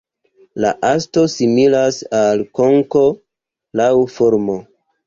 La 0.63 0.71
osto 0.87 1.25
similas 1.35 2.01
al 2.23 2.43
konko 2.61 3.05
laŭ 3.83 3.93
formo. 4.19 4.63